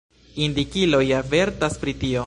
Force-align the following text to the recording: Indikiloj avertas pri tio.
Indikiloj 0.45 1.03
avertas 1.19 1.81
pri 1.85 1.99
tio. 2.05 2.19